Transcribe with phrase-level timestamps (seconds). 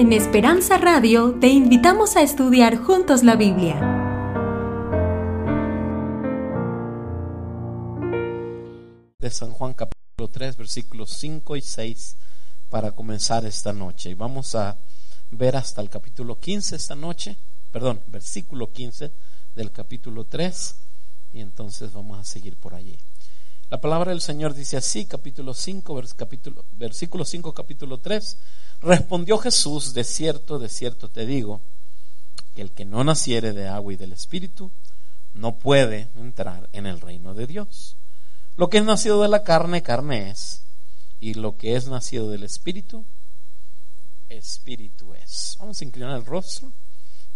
[0.00, 3.78] En Esperanza Radio te invitamos a estudiar juntos la Biblia.
[9.18, 12.16] De San Juan capítulo 3 versículos 5 y 6
[12.70, 14.08] para comenzar esta noche.
[14.08, 14.78] Y vamos a
[15.32, 17.36] ver hasta el capítulo 15 esta noche,
[17.70, 19.12] perdón, versículo 15
[19.54, 20.76] del capítulo 3
[21.34, 22.96] y entonces vamos a seguir por allí.
[23.70, 28.36] La palabra del Señor dice así, capítulo 5, capítulo, versículo 5, capítulo 3.
[28.80, 31.60] Respondió Jesús, de cierto, de cierto te digo,
[32.56, 34.72] que el que no naciere de agua y del Espíritu
[35.34, 37.94] no puede entrar en el reino de Dios.
[38.56, 40.62] Lo que es nacido de la carne, carne es,
[41.20, 43.04] y lo que es nacido del Espíritu,
[44.28, 45.56] Espíritu es.
[45.60, 46.72] Vamos a inclinar el rostro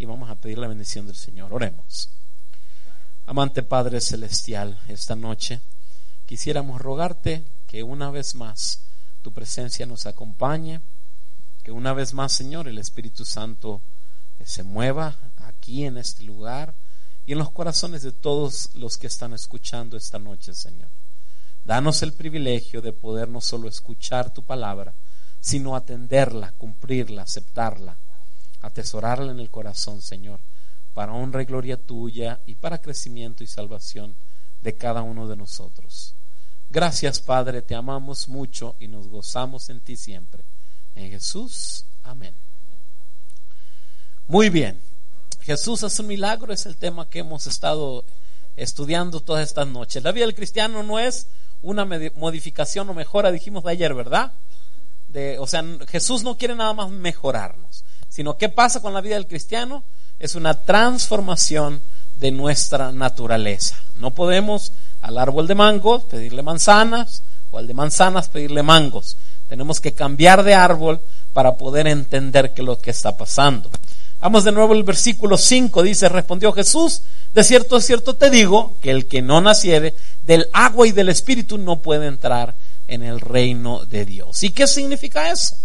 [0.01, 1.55] y vamos a pedir la bendición del Señor.
[1.55, 2.09] Oremos.
[3.25, 5.61] Amante Padre Celestial, esta noche
[6.27, 8.80] quisiéramos rogarte que una vez más
[9.23, 10.80] tu presencia nos acompañe,
[11.62, 13.81] que una vez más, Señor, el Espíritu Santo
[14.39, 16.75] eh, se mueva aquí en este lugar
[17.27, 20.89] y en los corazones de todos los que están escuchando esta noche, Señor.
[21.64, 24.92] Danos el privilegio de poder no solo escuchar tu palabra,
[25.41, 27.97] sino atenderla, cumplirla, aceptarla,
[28.61, 30.41] atesorarla en el corazón, Señor,
[30.92, 34.14] para honra y gloria tuya y para crecimiento y salvación
[34.65, 36.15] de cada uno de nosotros.
[36.70, 40.43] Gracias, Padre, te amamos mucho y nos gozamos en ti siempre.
[40.95, 42.34] En Jesús, amén.
[44.27, 44.81] Muy bien.
[45.43, 48.06] Jesús es un milagro, es el tema que hemos estado
[48.56, 50.03] estudiando todas estas noches.
[50.03, 51.27] La vida del cristiano no es
[51.61, 54.33] una modificación o mejora, dijimos de ayer, ¿verdad?
[55.09, 59.17] De, o sea, Jesús no quiere nada más mejorarnos, sino qué pasa con la vida
[59.17, 59.84] del cristiano
[60.19, 61.83] es una transformación
[62.17, 63.77] de nuestra naturaleza.
[63.97, 69.17] No podemos al árbol de mangos pedirle manzanas o al de manzanas pedirle mangos.
[69.48, 71.01] Tenemos que cambiar de árbol
[71.33, 73.71] para poder entender qué es lo que está pasando.
[74.21, 77.03] Vamos de nuevo al versículo 5, dice, respondió Jesús,
[77.34, 81.11] de cierto, de cierto te digo, que el que no naciere del agua y del
[81.11, 82.55] espíritu no puede entrar
[82.88, 84.43] en el reino de Dios.
[84.43, 85.56] ¿Y qué significa eso?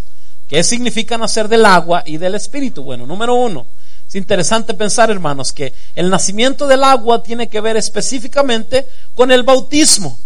[0.50, 2.84] ¿Qué significa nacer del agua y del espíritu?
[2.84, 3.68] Bueno, número uno,
[4.09, 9.44] es interesante pensar, hermanos, que el nacimiento del agua tiene que ver específicamente con el
[9.44, 10.20] bautismo.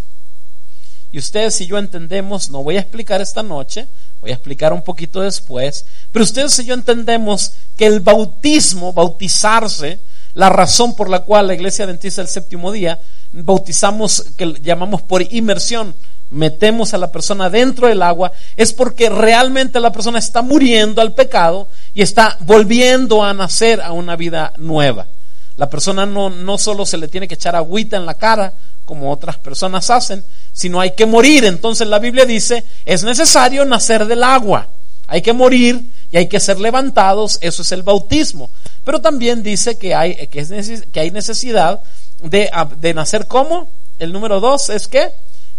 [1.11, 3.89] Y ustedes y yo entendemos, no voy a explicar esta noche,
[4.21, 9.99] voy a explicar un poquito después, pero ustedes y yo entendemos que el bautismo, bautizarse,
[10.33, 13.01] la razón por la cual la iglesia adventista el séptimo día
[13.33, 15.93] bautizamos, que llamamos por inmersión,
[16.29, 21.13] metemos a la persona dentro del agua, es porque realmente la persona está muriendo al
[21.13, 25.07] pecado y está volviendo a nacer a una vida nueva.
[25.55, 28.53] La persona no, no solo se le tiene que echar agüita en la cara,
[28.85, 31.45] como otras personas hacen, sino hay que morir.
[31.45, 34.69] Entonces la Biblia dice, es necesario nacer del agua.
[35.07, 38.49] Hay que morir y hay que ser levantados, eso es el bautismo.
[38.83, 41.81] Pero también dice que hay, que hay necesidad
[42.19, 43.69] de, de nacer como.
[43.99, 45.11] El número dos es que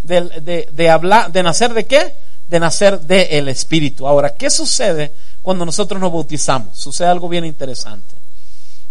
[0.05, 2.15] de, de, hablar, de nacer de qué?
[2.49, 4.07] De nacer del Espíritu.
[4.07, 6.79] Ahora, ¿qué sucede cuando nosotros nos bautizamos?
[6.79, 8.15] Sucede algo bien interesante.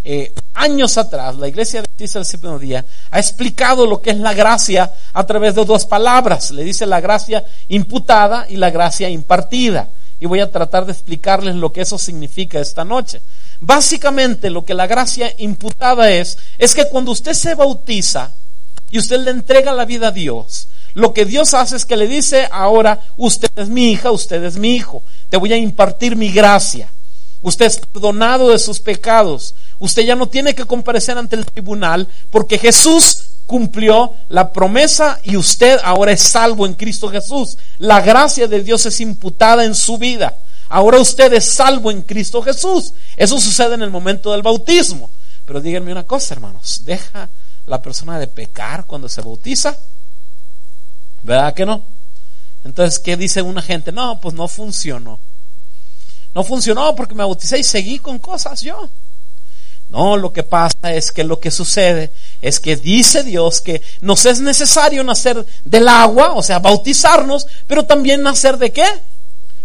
[0.06, 4.34] Eh, años atrás, la iglesia adventista del séptimo día ha explicado lo que es la
[4.34, 6.52] gracia a través de dos palabras.
[6.52, 9.90] Le dice la gracia imputada y la gracia impartida.
[10.20, 13.22] Y voy a tratar de explicarles lo que eso significa esta noche.
[13.60, 18.32] Básicamente lo que la gracia imputada es, es que cuando usted se bautiza
[18.90, 22.08] y usted le entrega la vida a Dios, lo que Dios hace es que le
[22.08, 26.32] dice, ahora usted es mi hija, usted es mi hijo, te voy a impartir mi
[26.32, 26.92] gracia.
[27.42, 29.54] Usted es perdonado de sus pecados.
[29.78, 35.36] Usted ya no tiene que comparecer ante el tribunal porque Jesús cumplió la promesa y
[35.36, 37.58] usted ahora es salvo en Cristo Jesús.
[37.80, 40.38] La gracia de Dios es imputada en su vida.
[40.70, 42.94] Ahora usted es salvo en Cristo Jesús.
[43.18, 45.10] Eso sucede en el momento del bautismo.
[45.46, 46.84] Pero díganme una cosa, hermanos.
[46.86, 47.30] ¿Deja
[47.66, 49.78] la persona de pecar cuando se bautiza?
[51.24, 51.86] ¿Verdad que no?
[52.64, 53.92] Entonces, ¿qué dice una gente?
[53.92, 55.20] No, pues no funcionó.
[56.34, 58.90] No funcionó porque me bauticé y seguí con cosas yo.
[59.90, 62.12] No, lo que pasa es que lo que sucede
[62.42, 67.86] es que dice Dios que nos es necesario nacer del agua, o sea, bautizarnos, pero
[67.86, 68.86] también nacer de qué?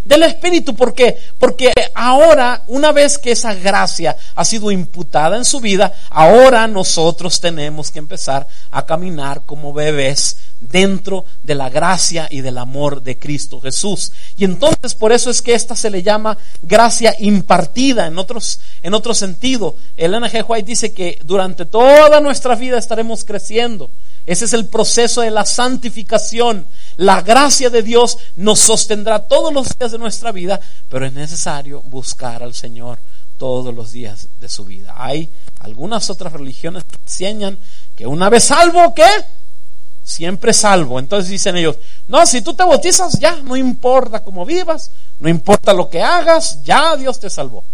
[0.05, 0.75] Del Espíritu.
[0.75, 1.19] ¿Por qué?
[1.39, 7.41] Porque ahora, una vez que esa gracia ha sido imputada en su vida, ahora nosotros
[7.41, 13.19] tenemos que empezar a caminar como bebés dentro de la gracia y del amor de
[13.19, 14.13] Cristo Jesús.
[14.37, 18.95] Y entonces por eso es que esta se le llama gracia impartida en otros en
[18.95, 19.77] otro sentido.
[19.97, 20.45] Elena G.
[20.47, 23.91] White dice que durante toda nuestra vida estaremos creciendo.
[24.27, 26.67] Ese es el proceso de la santificación.
[26.97, 31.81] La gracia de Dios nos sostendrá todos los días de nuestra vida, pero es necesario
[31.83, 32.99] buscar al Señor
[33.39, 34.95] todos los días de su vida.
[34.99, 35.31] Hay
[35.61, 37.59] algunas otras religiones que enseñan
[37.97, 39.07] que una vez salvo, ¿qué?
[40.09, 40.99] Siempre salvo.
[40.99, 41.77] Entonces dicen ellos,
[42.07, 46.63] no, si tú te bautizas, ya, no importa cómo vivas, no importa lo que hagas,
[46.65, 47.67] ya Dios te salvó.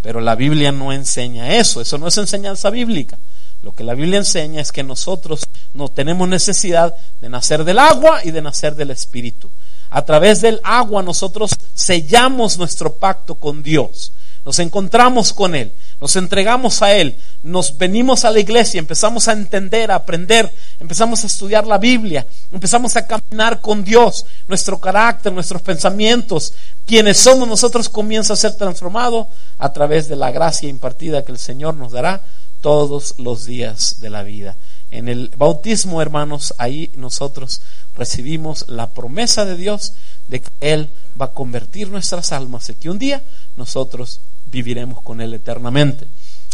[0.00, 3.18] Pero la Biblia no enseña eso, eso no es enseñanza bíblica.
[3.62, 5.44] Lo que la Biblia enseña es que nosotros
[5.74, 9.50] no tenemos necesidad de nacer del agua y de nacer del Espíritu.
[9.90, 14.12] A través del agua nosotros sellamos nuestro pacto con Dios.
[14.44, 19.34] Nos encontramos con Él, nos entregamos a Él, nos venimos a la iglesia, empezamos a
[19.34, 25.32] entender, a aprender, empezamos a estudiar la Biblia, empezamos a caminar con Dios, nuestro carácter,
[25.32, 26.54] nuestros pensamientos,
[26.86, 29.28] quienes somos nosotros comienza a ser transformado
[29.58, 32.22] a través de la gracia impartida que el Señor nos dará
[32.60, 34.56] todos los días de la vida.
[34.90, 37.62] En el bautismo, hermanos, ahí nosotros
[37.94, 39.92] recibimos la promesa de Dios
[40.26, 43.22] de que Él va a convertir nuestras almas y que un día
[43.54, 44.20] nosotros
[44.52, 46.06] viviremos con Él eternamente.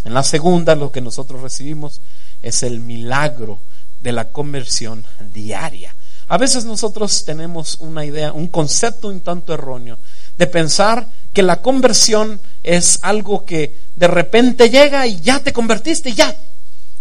[0.05, 2.01] En la segunda, lo que nosotros recibimos
[2.41, 3.61] es el milagro
[4.01, 5.05] de la conversión
[5.35, 5.95] diaria.
[6.29, 9.99] A veces nosotros tenemos una idea, un concepto un tanto erróneo
[10.37, 16.13] de pensar que la conversión es algo que de repente llega y ya te convertiste,
[16.13, 16.37] ya.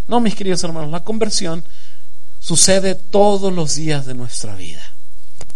[0.08, 1.62] No, mis queridos hermanos, la conversión
[2.40, 4.82] sucede todos los días de nuestra vida.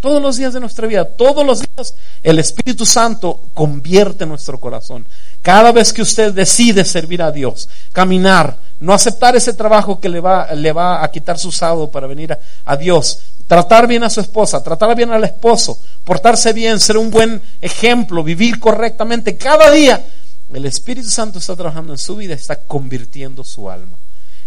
[0.00, 5.06] Todos los días de nuestra vida, todos los días el Espíritu Santo convierte nuestro corazón.
[5.42, 10.20] Cada vez que usted decide servir a Dios, caminar, no aceptar ese trabajo que le
[10.20, 13.18] va, le va a quitar su sábado para venir a, a Dios,
[13.48, 18.22] tratar bien a su esposa, tratar bien al esposo, portarse bien, ser un buen ejemplo,
[18.22, 20.04] vivir correctamente, cada día
[20.52, 23.96] el Espíritu Santo está trabajando en su vida, está convirtiendo su alma.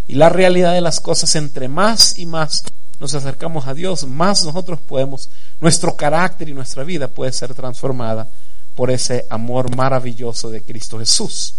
[0.07, 2.63] Y la realidad de las cosas, entre más y más
[2.99, 8.27] nos acercamos a Dios, más nosotros podemos, nuestro carácter y nuestra vida puede ser transformada
[8.75, 11.55] por ese amor maravilloso de Cristo Jesús.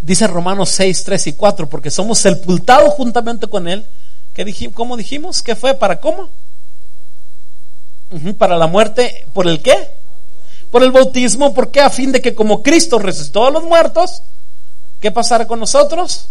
[0.00, 3.86] Dice Romanos 6, 3 y 4, porque somos sepultados juntamente con Él.
[4.32, 4.74] ¿Qué dijimos?
[4.74, 5.42] ¿Cómo dijimos?
[5.42, 5.74] ¿Qué fue?
[5.74, 6.30] ¿Para cómo?
[8.38, 9.76] para la muerte, ¿por el qué?
[10.70, 11.80] Por el bautismo, ¿por qué?
[11.80, 14.22] A fin de que como Cristo resucitó a los muertos,
[15.00, 16.28] ¿qué pasará con nosotros?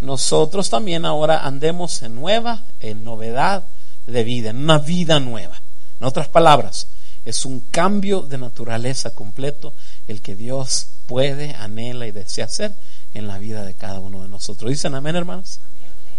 [0.00, 3.64] nosotros también ahora andemos en nueva, en novedad
[4.06, 5.60] de vida, en una vida nueva.
[6.00, 6.86] En otras palabras,
[7.24, 9.74] es un cambio de naturaleza completo
[10.08, 12.74] el que Dios puede, anhela y desea hacer
[13.14, 14.70] en la vida de cada uno de nosotros.
[14.70, 15.60] ¿Dicen amén, hermanos?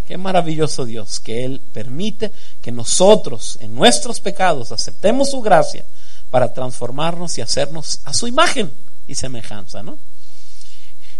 [0.07, 5.85] Qué maravilloso Dios, que Él permite que nosotros en nuestros pecados aceptemos su gracia
[6.29, 8.71] para transformarnos y hacernos a su imagen
[9.07, 9.99] y semejanza, ¿no?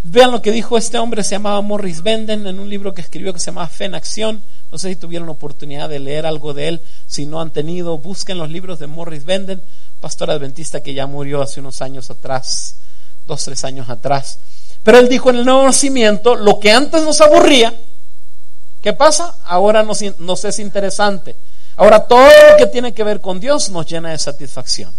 [0.04, 3.32] Vean lo que dijo este hombre, se llamaba Morris Benden, en un libro que escribió
[3.32, 4.42] que se llama Fe en Acción.
[4.72, 6.82] No sé si tuvieron oportunidad de leer algo de él.
[7.06, 9.62] Si no han tenido, busquen los libros de Morris Benden,
[10.00, 12.76] pastor adventista que ya murió hace unos años atrás,
[13.28, 14.40] dos, tres años atrás.
[14.82, 17.72] Pero él dijo en el nuevo nacimiento, lo que antes nos aburría,
[18.80, 19.36] ¿qué pasa?
[19.44, 21.36] Ahora nos, nos es interesante.
[21.76, 24.92] Ahora todo lo que tiene que ver con Dios nos llena de satisfacción.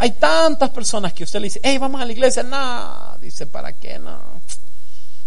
[0.00, 2.44] Hay tantas personas que usted le dice, hey, vamos a la iglesia.
[2.44, 3.98] No, dice, ¿para qué?
[3.98, 4.18] No.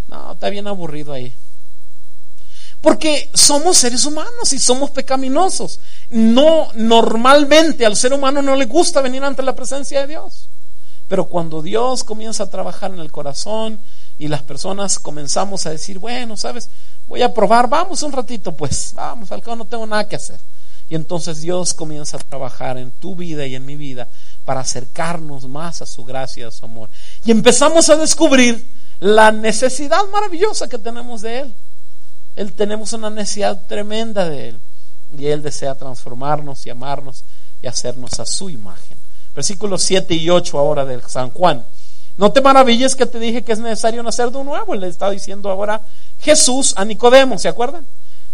[0.07, 1.35] No, está bien aburrido ahí.
[2.79, 5.81] Porque somos seres humanos y somos pecaminosos.
[6.09, 10.47] No, normalmente al ser humano no le gusta venir ante la presencia de Dios.
[11.09, 13.77] Pero cuando Dios comienza a trabajar en el corazón
[14.17, 16.69] y las personas comenzamos a decir, bueno, sabes,
[17.07, 20.39] voy a probar, vamos un ratito, pues, vamos, al cabo no tengo nada que hacer.
[20.91, 24.09] Y entonces Dios comienza a trabajar en tu vida y en mi vida
[24.43, 26.89] para acercarnos más a su gracia, a su amor.
[27.23, 28.69] Y empezamos a descubrir
[28.99, 31.55] la necesidad maravillosa que tenemos de Él.
[32.35, 34.59] Él tenemos una necesidad tremenda de Él.
[35.17, 37.23] Y Él desea transformarnos y amarnos
[37.61, 38.97] y hacernos a su imagen.
[39.33, 41.65] Versículos 7 y 8 ahora de San Juan.
[42.17, 44.73] No te maravilles que te dije que es necesario nacer de nuevo.
[44.73, 45.83] Él le está diciendo ahora
[46.19, 47.87] Jesús a Nicodemo, ¿se acuerdan?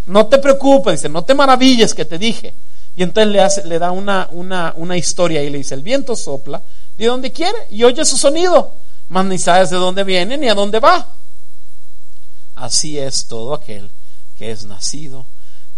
[0.08, 2.54] No te preocupes, dice, no te maravilles que te dije.
[2.96, 6.16] Y entonces le, hace, le da una, una, una historia y le dice, el viento
[6.16, 6.62] sopla
[6.98, 8.74] de donde quiere y oye su sonido
[9.10, 11.14] mas ni sabes de dónde viene ni a dónde va.
[12.56, 13.92] Así es todo aquel
[14.38, 15.26] que es nacido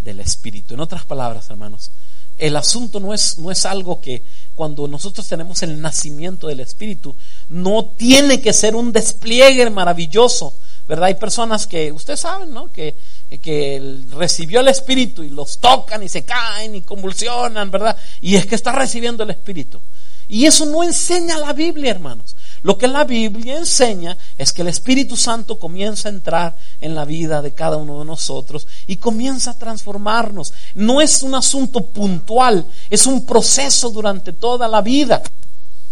[0.01, 0.73] del Espíritu.
[0.73, 1.91] En otras palabras, hermanos,
[2.37, 4.23] el asunto no es, no es algo que
[4.55, 7.15] cuando nosotros tenemos el nacimiento del Espíritu,
[7.49, 10.55] no tiene que ser un despliegue maravilloso
[10.89, 11.05] ¿verdad?
[11.05, 12.71] Hay personas que, ustedes saben, ¿no?
[12.71, 12.97] Que,
[13.43, 17.95] que recibió el Espíritu y los tocan y se caen y convulsionan, ¿verdad?
[18.21, 19.79] Y es que está recibiendo el Espíritu.
[20.27, 22.35] Y eso no enseña la Biblia, hermanos.
[22.63, 27.05] Lo que la Biblia enseña es que el Espíritu Santo comienza a entrar en la
[27.05, 30.53] vida de cada uno de nosotros y comienza a transformarnos.
[30.73, 35.21] No es un asunto puntual, es un proceso durante toda la vida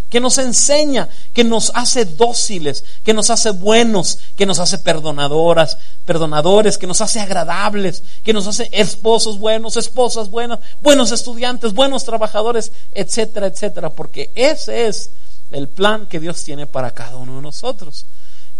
[0.10, 5.78] que nos enseña, que nos hace dóciles, que nos hace buenos, que nos hace perdonadoras,
[6.06, 12.06] perdonadores, que nos hace agradables, que nos hace esposos buenos, esposas buenas, buenos estudiantes, buenos
[12.06, 15.12] trabajadores, etcétera, etcétera, porque ese es
[15.52, 18.06] el plan que Dios tiene para cada uno de nosotros,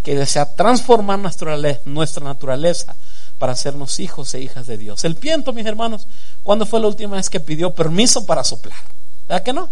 [0.02, 2.94] que desea transformar nuestra, naturaleza
[3.38, 5.04] para hacernos hijos e hijas de Dios.
[5.04, 6.06] El viento, mis hermanos,
[6.42, 8.78] ¿cuándo fue la última vez que pidió permiso para soplar?
[9.26, 9.70] ¿Verdad que no?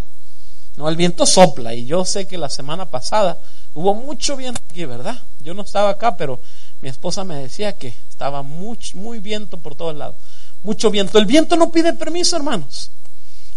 [0.76, 3.38] No, el viento sopla y yo sé que la semana pasada
[3.72, 5.18] hubo mucho viento aquí, ¿verdad?
[5.40, 6.40] Yo no estaba acá, pero
[6.82, 10.16] mi esposa me decía que estaba muy, muy viento por todos lados.
[10.62, 11.18] Mucho viento.
[11.18, 12.90] El viento no pide permiso, hermanos.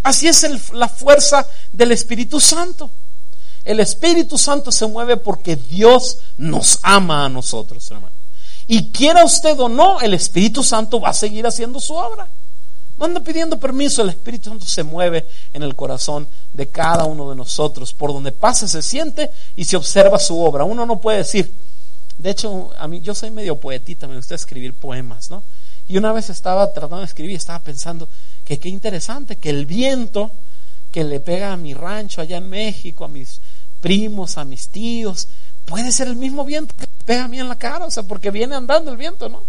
[0.03, 2.89] Así es la fuerza del Espíritu Santo.
[3.65, 8.15] El Espíritu Santo se mueve porque Dios nos ama a nosotros, hermano.
[8.67, 12.29] Y quiera usted o no, el Espíritu Santo va a seguir haciendo su obra.
[13.00, 17.29] No anda pidiendo permiso, el Espíritu Santo se mueve en el corazón de cada uno
[17.29, 17.94] de nosotros.
[17.94, 20.65] Por donde pasa se siente y se observa su obra.
[20.65, 21.53] Uno no puede decir,
[22.18, 25.44] de hecho, a mí yo soy medio poetita, me gusta escribir poemas, ¿no?
[25.88, 28.10] Y una vez estaba tratando de escribir, estaba pensando
[28.44, 30.32] que qué interesante que el viento
[30.91, 33.39] que le pega a mi rancho allá en México, a mis
[33.79, 35.29] primos, a mis tíos,
[35.63, 38.29] puede ser el mismo viento que pega a mí en la cara, o sea, porque
[38.29, 39.44] viene andando el viento, ¿no?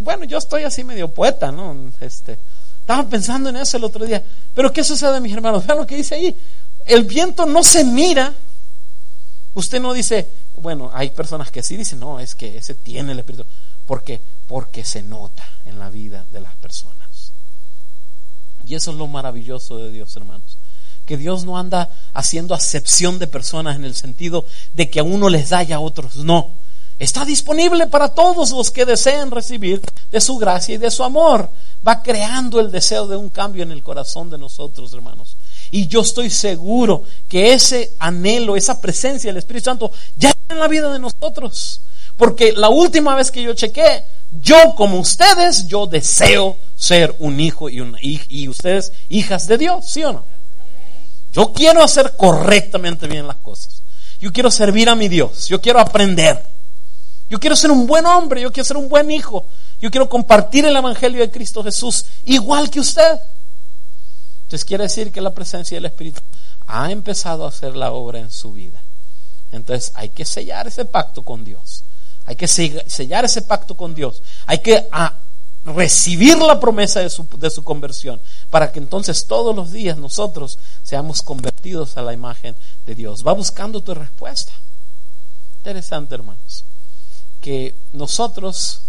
[0.00, 1.90] Bueno, yo estoy así medio poeta, ¿no?
[2.00, 2.38] Este,
[2.80, 4.24] estaba pensando en eso el otro día.
[4.54, 5.66] Pero ¿qué sucede, mis hermanos?
[5.66, 6.36] Vean lo que dice ahí.
[6.86, 8.32] El viento no se mira.
[9.54, 13.18] Usted no dice, bueno, hay personas que sí dicen, no, es que ese tiene el
[13.18, 13.44] Espíritu.
[13.86, 14.22] ¿Por qué?
[14.46, 17.32] Porque se nota en la vida de las personas.
[18.66, 20.58] Y eso es lo maravilloso de Dios, hermanos.
[21.06, 25.28] Que Dios no anda haciendo acepción de personas en el sentido de que a uno
[25.28, 26.54] les da y a otros no.
[26.98, 31.50] Está disponible para todos los que deseen recibir de su gracia y de su amor.
[31.86, 35.36] Va creando el deseo de un cambio en el corazón de nosotros, hermanos.
[35.70, 40.60] Y yo estoy seguro que ese anhelo, esa presencia del Espíritu Santo ya está en
[40.60, 41.82] la vida de nosotros.
[42.16, 44.02] Porque la última vez que yo chequé,
[44.32, 49.88] yo como ustedes, yo deseo ser un hijo y, una, y ustedes hijas de Dios,
[49.88, 50.24] ¿sí o no?
[51.32, 53.82] Yo quiero hacer correctamente bien las cosas.
[54.20, 55.46] Yo quiero servir a mi Dios.
[55.46, 56.57] Yo quiero aprender.
[57.28, 59.46] Yo quiero ser un buen hombre, yo quiero ser un buen hijo,
[59.80, 63.20] yo quiero compartir el Evangelio de Cristo Jesús igual que usted.
[64.44, 66.20] Entonces quiere decir que la presencia del Espíritu
[66.66, 68.82] ha empezado a hacer la obra en su vida.
[69.52, 71.84] Entonces hay que sellar ese pacto con Dios.
[72.24, 74.22] Hay que sellar ese pacto con Dios.
[74.46, 75.20] Hay que ah,
[75.66, 80.58] recibir la promesa de su, de su conversión para que entonces todos los días nosotros
[80.82, 82.56] seamos convertidos a la imagen
[82.86, 83.26] de Dios.
[83.26, 84.52] Va buscando tu respuesta.
[85.58, 86.64] Interesante, hermanos
[87.40, 88.80] que nosotros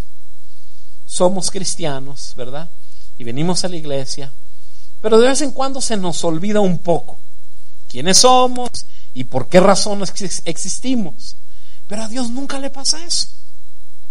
[1.06, 2.70] somos cristianos, ¿verdad?
[3.18, 4.32] Y venimos a la iglesia,
[5.02, 7.20] pero de vez en cuando se nos olvida un poco
[7.88, 8.70] quiénes somos
[9.14, 10.14] y por qué razones
[10.46, 11.36] existimos.
[11.88, 13.28] Pero a Dios nunca le pasa eso.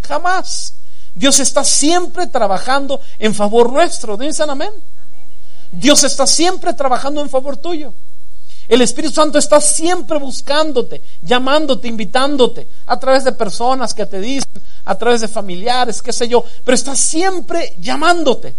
[0.03, 0.75] Jamás.
[1.15, 4.17] Dios está siempre trabajando en favor nuestro.
[4.17, 4.73] Dicen amén.
[5.71, 7.95] Dios está siempre trabajando en favor tuyo.
[8.69, 14.63] El Espíritu Santo está siempre buscándote, llamándote, invitándote, a través de personas que te dicen,
[14.85, 18.55] a través de familiares, qué sé yo, pero está siempre llamándote.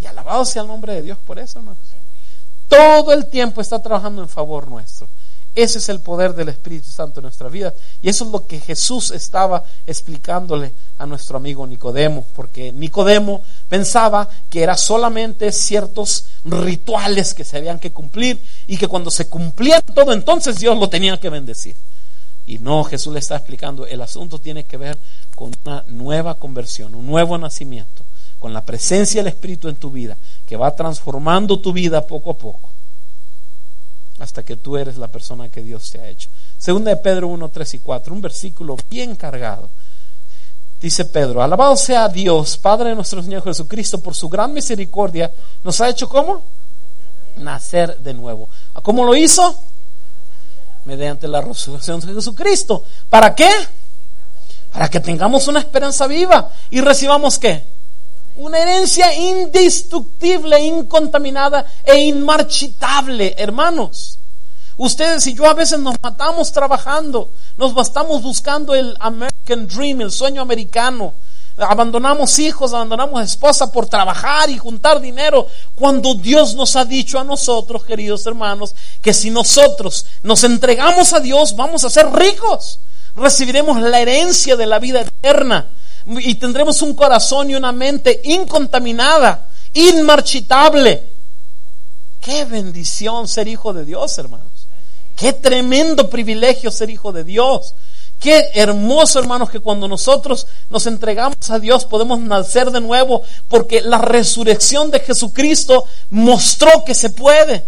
[0.00, 1.78] Y alabado sea el nombre de Dios por eso, hermanos.
[2.66, 5.08] Todo el tiempo está trabajando en favor nuestro.
[5.54, 7.72] Ese es el poder del Espíritu Santo en nuestra vida.
[8.02, 14.28] Y eso es lo que Jesús estaba explicándole a nuestro amigo Nicodemo, porque Nicodemo pensaba
[14.50, 19.80] que era solamente ciertos rituales que se habían que cumplir y que cuando se cumplía
[19.80, 21.76] todo entonces Dios lo tenía que bendecir.
[22.46, 24.98] Y no, Jesús le está explicando, el asunto tiene que ver
[25.36, 28.04] con una nueva conversión, un nuevo nacimiento,
[28.38, 32.38] con la presencia del Espíritu en tu vida, que va transformando tu vida poco a
[32.38, 32.73] poco
[34.18, 36.28] hasta que tú eres la persona que Dios te ha hecho.
[36.56, 39.70] Segunda de Pedro 1, 3 y 4, un versículo bien cargado.
[40.80, 45.80] Dice Pedro, alabado sea Dios, Padre de nuestro Señor Jesucristo, por su gran misericordia, nos
[45.80, 46.42] ha hecho cómo?
[47.36, 48.48] Nacer de nuevo.
[48.82, 49.58] ¿Cómo lo hizo?
[50.84, 52.84] Mediante la resurrección de Jesucristo.
[53.08, 53.50] ¿Para qué?
[54.72, 57.73] Para que tengamos una esperanza viva y recibamos qué?
[58.36, 64.18] Una herencia indestructible, incontaminada e inmarchitable, hermanos.
[64.76, 70.10] Ustedes y yo a veces nos matamos trabajando, nos bastamos buscando el American Dream, el
[70.10, 71.14] sueño americano.
[71.56, 77.24] Abandonamos hijos, abandonamos esposa por trabajar y juntar dinero, cuando Dios nos ha dicho a
[77.24, 82.80] nosotros, queridos hermanos, que si nosotros nos entregamos a Dios, vamos a ser ricos,
[83.14, 85.70] recibiremos la herencia de la vida eterna
[86.06, 91.02] y tendremos un corazón y una mente incontaminada, inmarchitable.
[92.20, 94.68] Qué bendición ser hijo de Dios, hermanos.
[95.16, 97.74] Qué tremendo privilegio ser hijo de Dios.
[98.18, 103.82] Qué hermoso, hermanos, que cuando nosotros nos entregamos a Dios podemos nacer de nuevo, porque
[103.82, 107.64] la resurrección de Jesucristo mostró que se puede,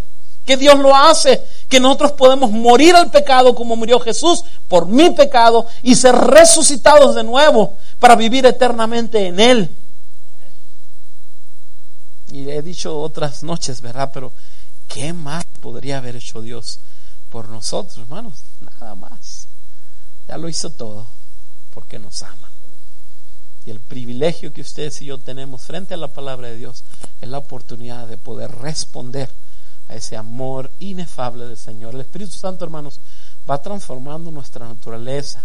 [0.46, 5.10] que Dios lo hace, que nosotros podemos morir al pecado como murió Jesús por mi
[5.10, 9.76] pecado y ser resucitados de nuevo para vivir eternamente en Él.
[12.30, 14.10] Y he dicho otras noches, ¿verdad?
[14.12, 14.32] Pero
[14.88, 16.80] ¿qué más podría haber hecho Dios
[17.30, 18.42] por nosotros, hermanos?
[18.60, 19.48] Nada más.
[20.28, 21.06] Ya lo hizo todo
[21.72, 22.50] porque nos ama.
[23.64, 26.84] Y el privilegio que ustedes y yo tenemos frente a la palabra de Dios
[27.20, 29.28] es la oportunidad de poder responder
[29.88, 31.94] a ese amor inefable del Señor.
[31.94, 33.00] El Espíritu Santo, hermanos,
[33.48, 35.44] va transformando nuestra naturaleza,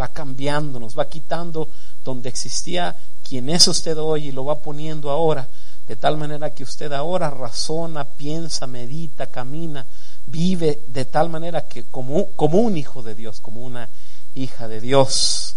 [0.00, 1.68] va cambiándonos, va quitando
[2.04, 5.48] donde existía quien es usted hoy y lo va poniendo ahora,
[5.86, 9.86] de tal manera que usted ahora razona, piensa, medita, camina,
[10.26, 13.88] vive de tal manera que como, como un hijo de Dios, como una
[14.34, 15.56] hija de Dios.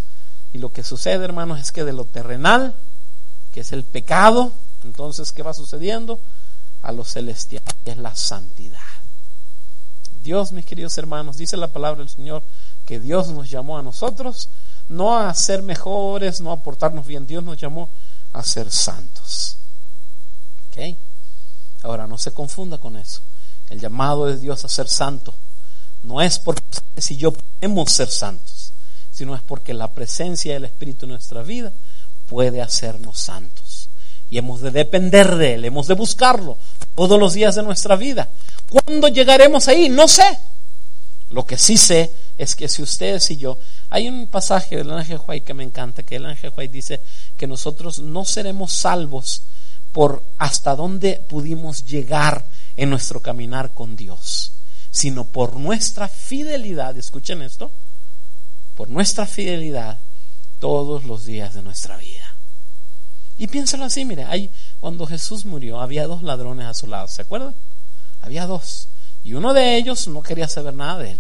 [0.53, 2.75] Y lo que sucede, hermanos, es que de lo terrenal,
[3.51, 4.51] que es el pecado,
[4.83, 6.19] entonces, ¿qué va sucediendo?
[6.81, 8.79] A lo celestial, que es la santidad.
[10.21, 12.43] Dios, mis queridos hermanos, dice la palabra del Señor,
[12.85, 14.49] que Dios nos llamó a nosotros
[14.89, 17.27] no a ser mejores, no a portarnos bien.
[17.27, 17.89] Dios nos llamó
[18.33, 19.57] a ser santos.
[20.67, 20.97] ¿Ok?
[21.83, 23.21] Ahora, no se confunda con eso.
[23.69, 25.33] El llamado de Dios a ser santo
[26.03, 26.61] no es porque
[26.97, 28.71] si yo podemos ser santos,
[29.11, 31.73] sino es porque la presencia del Espíritu en nuestra vida
[32.27, 33.66] puede hacernos santos.
[34.29, 36.57] Y hemos de depender de Él, hemos de buscarlo
[36.95, 38.29] todos los días de nuestra vida.
[38.69, 39.89] ¿Cuándo llegaremos ahí?
[39.89, 40.37] No sé.
[41.29, 43.57] Lo que sí sé es que si ustedes y yo,
[43.89, 47.01] hay un pasaje del ángel White que me encanta, que el ángel White dice
[47.35, 49.43] que nosotros no seremos salvos
[49.91, 54.53] por hasta dónde pudimos llegar en nuestro caminar con Dios,
[54.91, 57.71] sino por nuestra fidelidad, escuchen esto,
[58.75, 59.99] por nuestra fidelidad
[60.59, 62.26] todos los días de nuestra vida.
[63.37, 67.21] Y piénsalo así, mire, hay, cuando Jesús murió había dos ladrones a su lado, ¿se
[67.21, 67.55] acuerdan?
[68.21, 68.87] Había dos.
[69.23, 71.19] Y uno de ellos no quería saber nada de él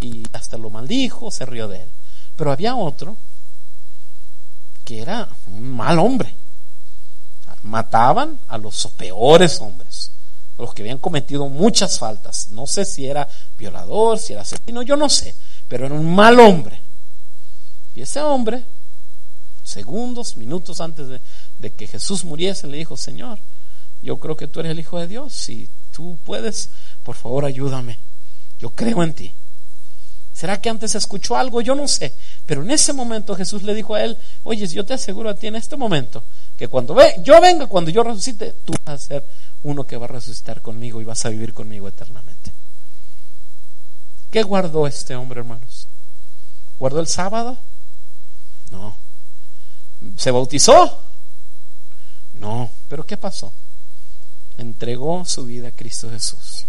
[0.00, 1.90] y hasta lo maldijo, se rió de él.
[2.36, 3.16] Pero había otro
[4.84, 6.36] que era un mal hombre.
[7.62, 10.12] Mataban a los peores hombres,
[10.56, 12.50] los que habían cometido muchas faltas.
[12.50, 15.34] No sé si era violador, si era asesino, yo no sé,
[15.66, 16.80] pero era un mal hombre.
[17.94, 18.64] Y ese hombre,
[19.66, 21.08] segundos, minutos antes
[21.58, 23.40] de, que Jesús muriese, le dijo, Señor,
[24.00, 26.70] yo creo que tú eres el Hijo de Dios, si tú puedes,
[27.02, 27.98] por favor ayúdame,
[28.58, 29.34] yo creo en ti.
[30.32, 31.62] ¿Será que antes escuchó algo?
[31.62, 32.14] Yo no sé.
[32.44, 35.46] Pero en ese momento Jesús le dijo a él, oye, yo te aseguro a ti
[35.46, 36.24] en este momento
[36.58, 39.26] que cuando ve, yo venga, cuando yo resucite, tú vas a ser
[39.62, 42.52] uno que va a resucitar conmigo y vas a vivir conmigo eternamente.
[44.30, 45.88] ¿Qué guardó este hombre, hermanos?
[46.78, 47.58] ¿Guardó el sábado?
[48.70, 49.05] No.
[50.16, 51.02] ¿Se bautizó?
[52.34, 52.70] No.
[52.88, 53.52] ¿Pero qué pasó?
[54.58, 56.66] Entregó su vida a Cristo Jesús.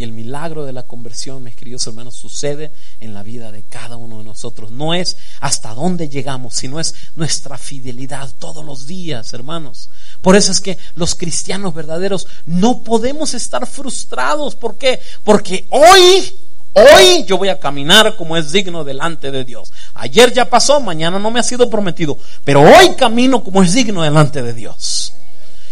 [0.00, 3.98] Y el milagro de la conversión, mis queridos hermanos, sucede en la vida de cada
[3.98, 4.70] uno de nosotros.
[4.70, 9.90] No es hasta dónde llegamos, sino es nuestra fidelidad todos los días, hermanos.
[10.22, 14.56] Por eso es que los cristianos verdaderos no podemos estar frustrados.
[14.56, 15.00] ¿Por qué?
[15.22, 16.34] Porque hoy,
[16.72, 19.72] hoy yo voy a caminar como es digno delante de Dios.
[19.94, 24.02] Ayer ya pasó, mañana no me ha sido prometido, pero hoy camino como es digno
[24.02, 25.14] delante de Dios.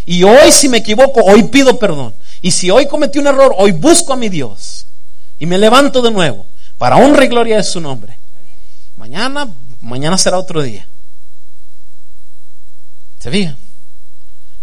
[0.07, 2.15] Y hoy si me equivoco, hoy pido perdón.
[2.41, 4.87] Y si hoy cometí un error, hoy busco a mi Dios
[5.39, 6.47] y me levanto de nuevo
[6.79, 8.19] para honra y gloria de su nombre.
[8.97, 9.49] Mañana,
[9.81, 10.87] mañana será otro día.
[13.19, 13.57] ¿Se fijan?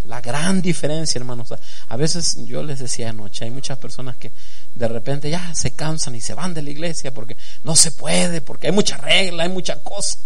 [0.07, 1.53] La gran diferencia, hermanos.
[1.87, 4.31] A veces yo les decía anoche, hay muchas personas que
[4.73, 8.41] de repente ya se cansan y se van de la iglesia porque no se puede,
[8.41, 10.19] porque hay mucha regla, hay mucha cosa.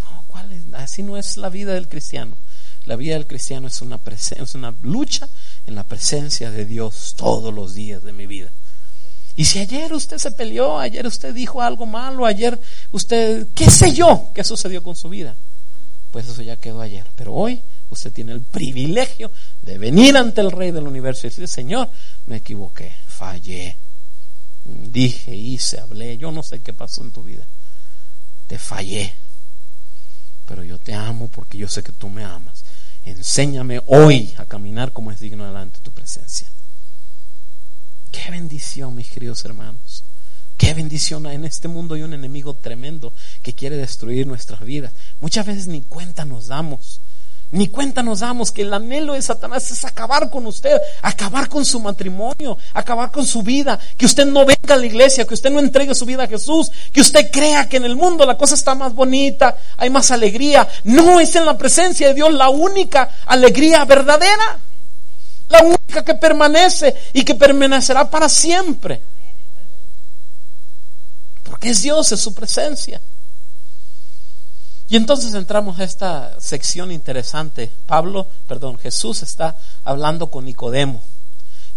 [0.00, 0.62] No, ¿cuál es?
[0.74, 2.36] Así no es la vida del cristiano.
[2.86, 5.28] La vida del cristiano es una, es una lucha
[5.66, 8.50] en la presencia de Dios todos los días de mi vida.
[9.36, 13.92] Y si ayer usted se peleó, ayer usted dijo algo malo, ayer usted, qué sé
[13.92, 15.36] yo, qué sucedió con su vida,
[16.10, 17.06] pues eso ya quedó ayer.
[17.16, 19.30] Pero hoy usted tiene el privilegio
[19.62, 21.90] de venir ante el Rey del Universo y decir, Señor,
[22.26, 23.76] me equivoqué, fallé.
[24.64, 27.46] Dije, hice, hablé, yo no sé qué pasó en tu vida.
[28.46, 29.14] Te fallé.
[30.46, 32.64] Pero yo te amo porque yo sé que tú me amas.
[33.04, 36.50] Enséñame hoy a caminar como es digno delante de tu presencia.
[38.10, 40.04] Qué bendición, mis queridos hermanos.
[40.56, 41.26] Qué bendición.
[41.26, 44.92] En este mundo hay un enemigo tremendo que quiere destruir nuestras vidas.
[45.20, 47.00] Muchas veces ni cuenta nos damos.
[47.52, 51.64] Ni cuenta nos damos que el anhelo de Satanás es acabar con usted, acabar con
[51.64, 55.50] su matrimonio, acabar con su vida, que usted no venga a la iglesia, que usted
[55.50, 58.54] no entregue su vida a Jesús, que usted crea que en el mundo la cosa
[58.54, 60.68] está más bonita, hay más alegría.
[60.84, 64.60] No es en la presencia de Dios la única alegría verdadera,
[65.48, 69.02] la única que permanece y que permanecerá para siempre.
[71.42, 73.00] Porque es Dios, es su presencia.
[74.90, 77.70] Y entonces entramos a esta sección interesante.
[77.86, 81.00] Pablo, perdón, Jesús está hablando con Nicodemo.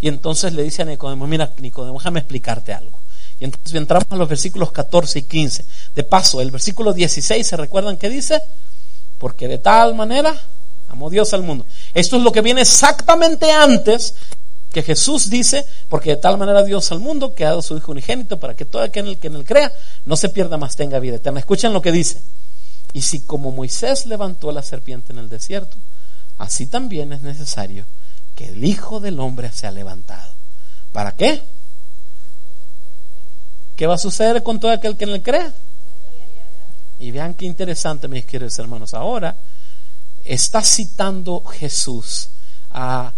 [0.02, 3.00] Y entonces le dice a Nicodemo, mira Nicodemo, déjame explicarte algo.
[3.40, 5.66] Y entonces entramos a los versículos 14 y 15.
[5.94, 8.42] De paso, el versículo 16, ¿se recuerdan qué dice?
[9.20, 10.36] Porque de tal manera
[10.90, 11.68] amó Dios al mundo.
[11.94, 14.16] Esto es lo que viene exactamente antes
[14.72, 17.92] que Jesús dice, porque de tal manera Dios al mundo que ha dado su Hijo
[17.92, 19.72] unigénito para que todo aquel que en él crea
[20.06, 21.40] no se pierda más, tenga vida eterna.
[21.40, 22.24] Escuchen lo que dice.
[22.94, 25.78] Y si como Moisés levantó la serpiente en el desierto,
[26.38, 27.86] así también es necesario
[28.36, 30.34] que el Hijo del Hombre sea levantado.
[30.92, 31.44] ¿Para qué?
[33.76, 35.54] ¿Qué va a suceder con todo aquel que en él crea?
[37.00, 38.94] Y vean qué interesante, mis queridos hermanos.
[38.94, 39.36] Ahora
[40.24, 42.30] está citando Jesús
[42.70, 43.14] a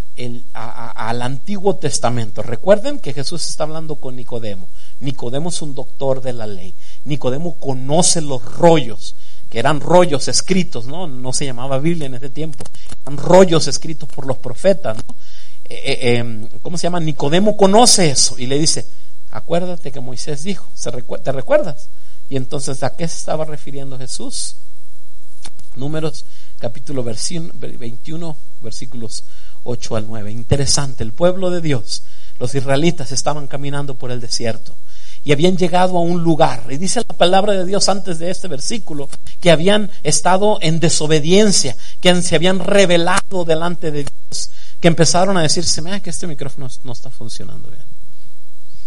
[0.54, 2.42] al Antiguo Testamento.
[2.42, 4.70] Recuerden que Jesús está hablando con Nicodemo.
[5.02, 6.74] Nicodemo es un doctor de la ley.
[7.04, 9.16] Nicodemo conoce los rollos
[9.52, 11.08] eran rollos escritos, ¿no?
[11.08, 12.64] No se llamaba Biblia en ese tiempo,
[13.04, 15.16] eran rollos escritos por los profetas, ¿no?
[15.66, 17.00] Eh, eh, em, ¿Cómo se llama?
[17.00, 18.88] Nicodemo conoce eso y le dice,
[19.32, 20.68] acuérdate que Moisés dijo,
[21.24, 21.90] ¿te recuerdas?
[22.30, 24.58] Y entonces, ¿a qué se estaba refiriendo Jesús?
[25.76, 26.26] Números
[26.60, 29.24] capítulo 21, versículos
[29.64, 30.32] 8 al 9.
[30.32, 32.04] Interesante, el pueblo de Dios,
[32.40, 34.78] los israelitas estaban caminando por el desierto
[35.26, 36.64] y habían llegado a un lugar.
[36.70, 39.10] Y dice la palabra de Dios antes de este versículo
[39.42, 45.42] que habían estado en desobediencia, que se habían revelado delante de Dios, que empezaron a
[45.42, 47.84] decirse, mira que este micrófono no está funcionando bien.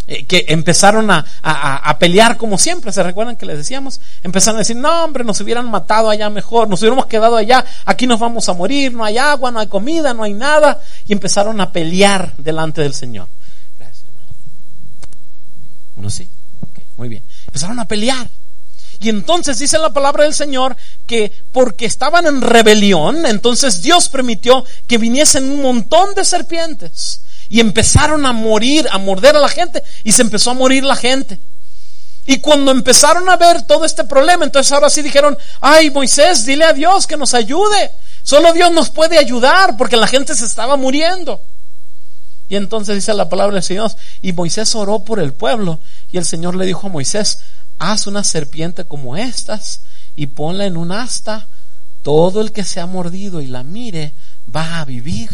[0.06, 4.00] Eh, que empezaron a, a, pelear como siempre, ¿se recuerdan que les decíamos?
[4.22, 8.06] Empezaron a decir, no hombre, nos hubieran matado allá mejor, nos hubiéramos quedado allá, aquí
[8.06, 10.80] nos vamos a morir, no hay agua, no hay comida, no hay nada.
[11.04, 13.28] Y empezaron a pelear delante del Señor.
[15.98, 16.28] Uno sí.
[16.96, 17.24] muy bien.
[17.46, 18.30] Empezaron a pelear.
[19.00, 24.64] Y entonces dice la palabra del Señor que porque estaban en rebelión, entonces Dios permitió
[24.88, 27.20] que viniesen un montón de serpientes.
[27.48, 29.82] Y empezaron a morir, a morder a la gente.
[30.04, 31.40] Y se empezó a morir la gente.
[32.26, 36.64] Y cuando empezaron a ver todo este problema, entonces ahora sí dijeron, ay Moisés, dile
[36.64, 37.90] a Dios que nos ayude.
[38.22, 41.40] Solo Dios nos puede ayudar porque la gente se estaba muriendo.
[42.48, 43.90] Y entonces dice la palabra del Señor,
[44.22, 45.80] y Moisés oró por el pueblo,
[46.10, 47.40] y el Señor le dijo a Moisés,
[47.78, 49.82] haz una serpiente como estas
[50.16, 51.46] y ponla en un asta,
[52.02, 54.14] todo el que se ha mordido y la mire
[54.54, 55.30] va a vivir.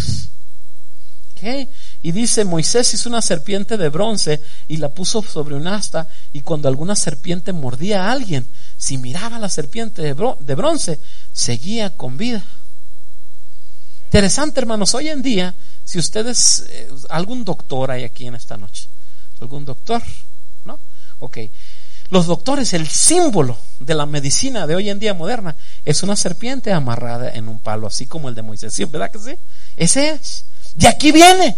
[2.03, 6.41] Y dice, Moisés hizo una serpiente de bronce y la puso sobre un asta, y
[6.41, 8.49] cuando alguna serpiente mordía a alguien,
[8.79, 11.01] si miraba la serpiente de bronce,
[11.33, 12.43] seguía con vida.
[14.07, 18.89] Interesante, hermanos, hoy en día si ustedes, eh, algún doctor hay aquí en esta noche,
[19.41, 20.03] algún doctor,
[20.65, 20.79] ¿no?
[21.19, 21.39] Ok.
[22.11, 26.73] Los doctores, el símbolo de la medicina de hoy en día moderna es una serpiente
[26.73, 28.79] amarrada en un palo, así como el de Moisés.
[28.91, 29.35] ¿Verdad que sí?
[29.77, 30.45] Ese es.
[30.75, 31.57] De aquí viene.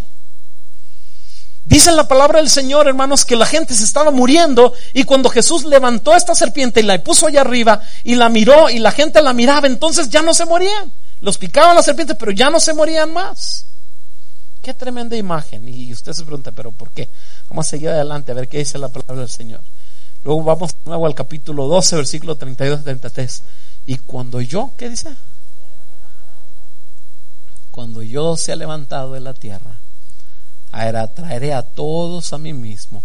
[1.64, 5.64] Dice la palabra del Señor, hermanos, que la gente se estaba muriendo y cuando Jesús
[5.64, 9.32] levantó esta serpiente y la puso allá arriba y la miró y la gente la
[9.32, 10.92] miraba, entonces ya no se morían.
[11.20, 13.66] Los picaban las serpientes, pero ya no se morían más.
[14.66, 15.68] Qué tremenda imagen.
[15.68, 17.08] Y usted se pregunta, ¿pero por qué?
[17.48, 19.60] Vamos a seguir adelante a ver qué dice la palabra del Señor.
[20.24, 23.42] Luego vamos de nuevo al capítulo 12, versículo 32 33.
[23.86, 25.14] Y cuando yo, ¿qué dice?
[27.70, 29.78] Cuando yo sea levantado de la tierra,
[31.14, 33.04] traeré a todos a mí mismo.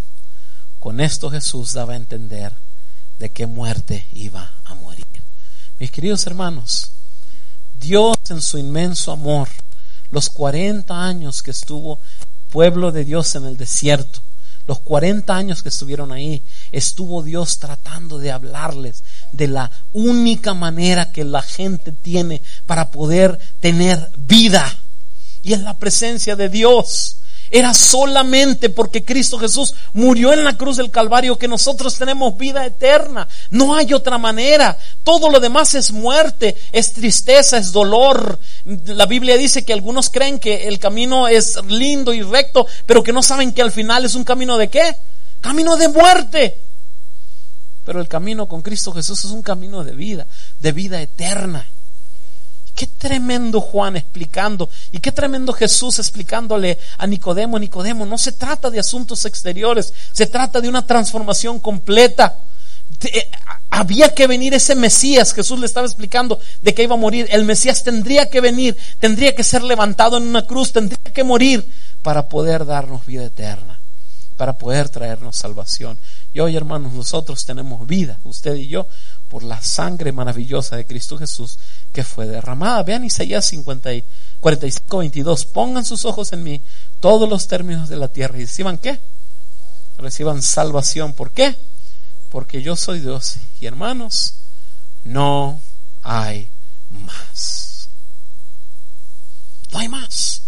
[0.80, 2.56] Con esto Jesús daba a entender
[3.20, 5.06] de qué muerte iba a morir.
[5.78, 6.90] Mis queridos hermanos,
[7.80, 9.48] Dios en su inmenso amor
[10.12, 12.00] los 40 años que estuvo
[12.52, 14.22] pueblo de Dios en el desierto,
[14.68, 21.12] los 40 años que estuvieron ahí, estuvo Dios tratando de hablarles de la única manera
[21.12, 24.78] que la gente tiene para poder tener vida.
[25.42, 27.21] Y es la presencia de Dios.
[27.54, 32.66] Era solamente porque Cristo Jesús murió en la cruz del Calvario que nosotros tenemos vida
[32.66, 33.28] eterna.
[33.50, 34.78] No hay otra manera.
[35.04, 38.40] Todo lo demás es muerte, es tristeza, es dolor.
[38.86, 43.12] La Biblia dice que algunos creen que el camino es lindo y recto, pero que
[43.12, 44.96] no saben que al final es un camino de qué?
[45.42, 46.62] Camino de muerte.
[47.84, 50.26] Pero el camino con Cristo Jesús es un camino de vida,
[50.60, 51.68] de vida eterna.
[52.82, 58.72] Qué tremendo Juan explicando y qué tremendo Jesús explicándole a Nicodemo, Nicodemo, no se trata
[58.72, 62.40] de asuntos exteriores, se trata de una transformación completa.
[63.04, 63.30] Eh,
[63.70, 67.46] había que venir ese Mesías, Jesús le estaba explicando de que iba a morir, el
[67.46, 72.30] Mesías tendría que venir, tendría que ser levantado en una cruz, tendría que morir para
[72.30, 73.80] poder darnos vida eterna,
[74.38, 76.00] para poder traernos salvación.
[76.34, 78.88] Y hoy, hermanos, nosotros tenemos vida, usted y yo,
[79.32, 81.58] por la sangre maravillosa de Cristo Jesús
[81.94, 82.84] que fue derramada.
[82.84, 83.90] Vean Isaías 50
[84.42, 85.46] 45, 22.
[85.46, 86.62] Pongan sus ojos en mí
[87.00, 89.00] todos los términos de la tierra y reciban qué?
[89.98, 91.14] Reciban salvación.
[91.14, 91.56] ¿Por qué?
[92.30, 93.38] Porque yo soy Dios.
[93.62, 94.34] Y hermanos,
[95.06, 95.62] no
[96.02, 96.50] hay
[96.90, 97.88] más.
[99.72, 100.42] No hay más.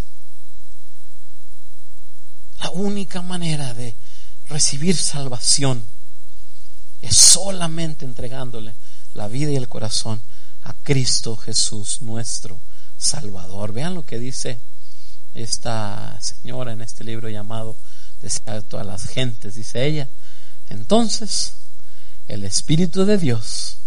[2.60, 3.96] La única manera de
[4.50, 5.93] recibir salvación
[7.04, 8.74] es solamente entregándole
[9.14, 10.22] la vida y el corazón
[10.64, 12.62] a Cristo Jesús, nuestro
[12.98, 13.74] Salvador.
[13.74, 14.62] Vean lo que dice
[15.34, 17.76] esta señora en este libro llamado
[18.22, 20.08] Deseo a todas las gentes, dice ella.
[20.70, 21.56] Entonces,
[22.30, 23.80] el Espíritu de Dios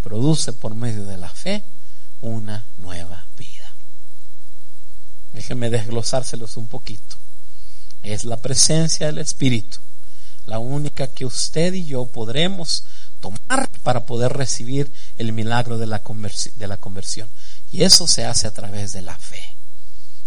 [0.00, 1.64] produce por medio de la fe
[2.20, 3.74] una nueva vida.
[5.32, 7.16] Déjenme desglosárselos un poquito.
[8.04, 9.80] Es la presencia del Espíritu
[10.46, 12.84] la única que usted y yo podremos
[13.20, 16.02] tomar para poder recibir el milagro de la,
[16.56, 17.28] de la conversión.
[17.70, 19.56] Y eso se hace a través de la fe.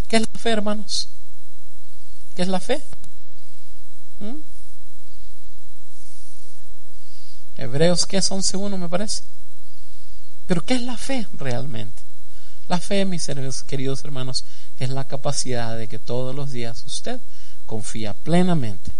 [0.07, 1.09] ¿Qué es la fe, hermanos?
[2.35, 2.81] ¿Qué es la fe?
[4.19, 4.39] ¿Mm?
[7.57, 9.23] Hebreos, ¿qué es 11.1 me parece?
[10.47, 12.03] Pero ¿qué es la fe realmente?
[12.67, 13.27] La fe, mis
[13.67, 14.45] queridos hermanos,
[14.79, 17.21] es la capacidad de que todos los días usted
[17.65, 18.91] confía plenamente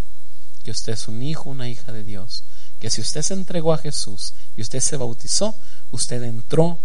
[0.66, 2.44] que usted es un hijo, una hija de Dios,
[2.80, 5.54] que si usted se entregó a Jesús y usted se bautizó,
[5.92, 6.80] usted entró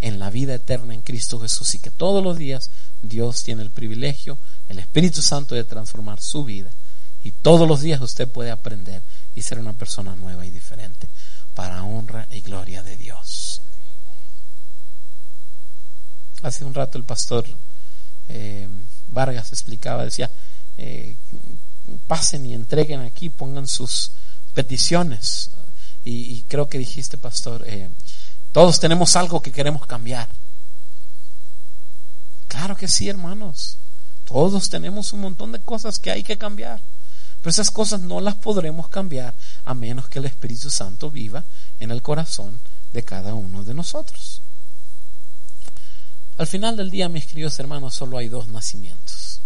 [0.00, 3.70] en la vida eterna en Cristo Jesús y que todos los días Dios tiene el
[3.70, 6.72] privilegio, el Espíritu Santo de transformar su vida
[7.22, 9.02] y todos los días usted puede aprender
[9.36, 11.08] y ser una persona nueva y diferente
[11.54, 13.62] para honra y gloria de Dios.
[16.42, 17.46] Hace un rato el pastor
[18.28, 18.68] eh,
[19.06, 20.28] Vargas explicaba, decía,
[20.76, 21.16] eh,
[22.06, 24.12] pasen y entreguen aquí, pongan sus
[24.54, 25.50] peticiones.
[26.04, 27.90] Y, creo que dijiste, pastor, eh,
[28.52, 30.28] todos tenemos algo que queremos cambiar.
[32.48, 33.76] Claro que sí, hermanos.
[34.24, 36.80] Todos tenemos un montón de cosas que hay que cambiar.
[37.40, 41.44] Pero esas cosas no las podremos cambiar a menos que el Espíritu Santo viva
[41.78, 42.60] en el corazón
[42.92, 44.42] de cada uno de nosotros.
[46.36, 49.39] Al final del día, mis queridos hermanos, solo hay dos nacimientos.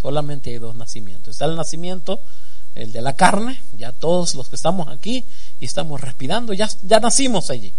[0.00, 1.32] Solamente hay dos nacimientos.
[1.32, 2.20] Está el nacimiento,
[2.76, 5.24] el de la carne, ya todos los que estamos aquí
[5.58, 7.74] y estamos respirando, ya, ya nacimos allí.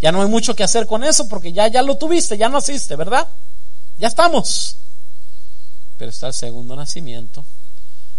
[0.00, 2.96] Ya no hay mucho que hacer con eso porque ya, ya lo tuviste, ya naciste,
[2.96, 3.28] ¿verdad?
[3.96, 4.76] Ya estamos.
[5.98, 7.44] Pero está el segundo nacimiento,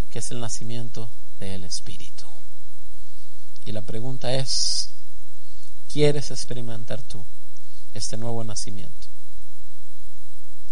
[0.10, 2.24] que es el nacimiento del Espíritu.
[3.66, 4.90] Y la pregunta es,
[5.92, 7.26] ¿quieres experimentar tú
[7.94, 9.08] este nuevo nacimiento?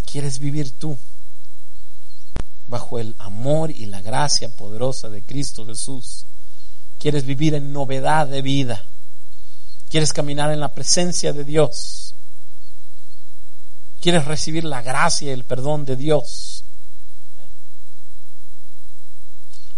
[0.10, 0.98] ¿Quieres vivir tú
[2.72, 6.26] bajo el amor y la gracia poderosa de Cristo Jesús.
[6.98, 8.86] Quieres vivir en novedad de vida.
[9.90, 12.16] Quieres caminar en la presencia de Dios.
[14.00, 16.64] Quieres recibir la gracia y el perdón de Dios.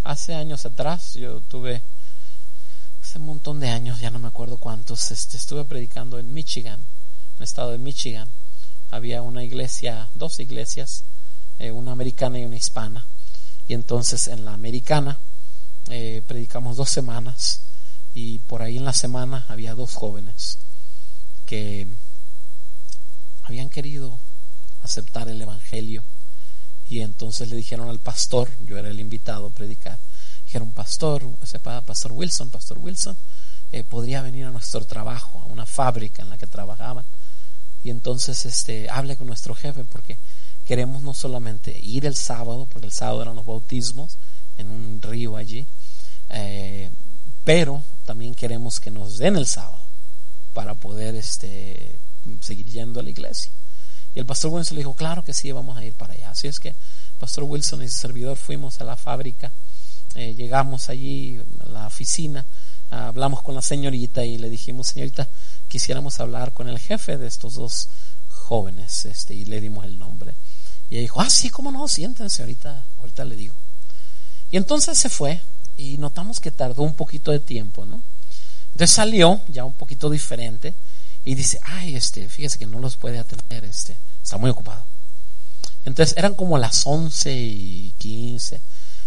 [0.03, 1.81] Hace años atrás yo tuve,
[3.01, 6.79] hace un montón de años, ya no me acuerdo cuántos, este, estuve predicando en Michigan,
[6.79, 8.29] en el estado de Michigan.
[8.91, 11.05] Había una iglesia, dos iglesias,
[11.59, 13.05] eh, una americana y una hispana.
[13.67, 15.19] Y entonces en la americana
[15.89, 17.61] eh, predicamos dos semanas
[18.13, 20.59] y por ahí en la semana había dos jóvenes
[21.45, 21.87] que
[23.43, 24.19] habían querido
[24.81, 26.03] aceptar el Evangelio
[26.89, 29.97] y entonces le dijeron al pastor, yo era el invitado a predicar,
[30.45, 33.17] dijeron, pastor, sepa, pastor Wilson, pastor Wilson,
[33.71, 37.05] eh, podría venir a nuestro trabajo, a una fábrica en la que trabajaban
[37.83, 40.17] y entonces este, hable con nuestro jefe porque
[40.65, 44.17] queremos no solamente ir el sábado, porque el sábado eran los bautismos
[44.57, 45.67] en un río allí,
[46.29, 46.89] eh,
[47.43, 49.83] pero también queremos que nos den el sábado
[50.53, 51.99] para poder este,
[52.41, 53.51] seguir yendo a la iglesia.
[54.15, 56.29] Y el pastor Wilson le dijo, claro que sí, vamos a ir para allá.
[56.29, 56.75] Así es que
[57.19, 59.51] pastor Wilson y su servidor fuimos a la fábrica,
[60.15, 62.45] eh, llegamos allí a la oficina,
[62.93, 65.27] hablamos con la señorita y le dijimos, señorita,
[65.67, 67.89] quisiéramos hablar con el jefe de estos dos
[68.27, 70.35] jóvenes, este, y le dimos el nombre.
[70.89, 73.55] Y ella dijo, ah, sí, cómo no, siéntense, ahorita, ahorita le digo.
[74.51, 75.41] Y entonces se fue
[75.75, 78.03] y notamos que tardó un poquito de tiempo, ¿no?
[78.73, 80.75] Entonces salió ya un poquito diferente
[81.25, 84.85] y dice, ay, este, fíjese que no los puede atender, este, está muy ocupado.
[85.85, 88.61] Entonces eran como las once y quince.